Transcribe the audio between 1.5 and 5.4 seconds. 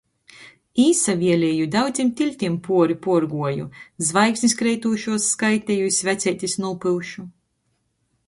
i daudzim tyltim puori puorguoju, zvaigznis kreitūšuos